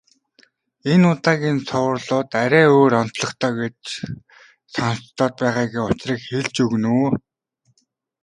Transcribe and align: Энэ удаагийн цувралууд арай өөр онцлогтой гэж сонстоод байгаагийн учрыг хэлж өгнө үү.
Энэ 0.91 1.05
удаагийн 1.13 1.59
цувралууд 1.67 2.29
арай 2.43 2.65
өөр 2.77 2.93
онцлогтой 3.01 3.51
гэж 3.61 3.79
сонстоод 4.73 5.33
байгаагийн 5.41 5.85
учрыг 5.91 6.19
хэлж 6.29 6.55
өгнө 6.65 6.89
үү. 7.03 7.09